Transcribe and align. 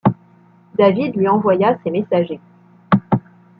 David 0.79 1.15
lui 1.15 1.27
envoya 1.27 1.77
ses 1.83 1.91
messagers. 1.91 2.39